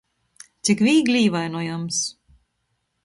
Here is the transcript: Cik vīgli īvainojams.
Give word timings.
Cik 0.69 0.81
vīgli 0.87 1.21
īvainojams. 1.27 2.03